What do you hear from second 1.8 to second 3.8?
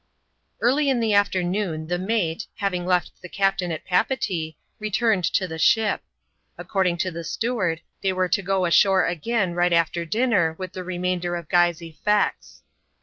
the mate, having left the captain